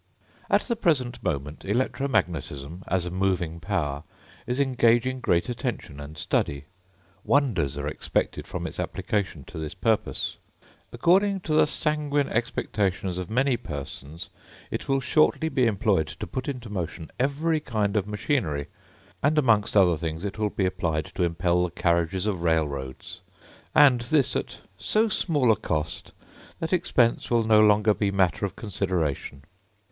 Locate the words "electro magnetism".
1.63-2.83